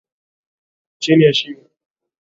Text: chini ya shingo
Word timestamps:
chini 1.01 1.23
ya 1.25 1.33
shingo 1.33 1.65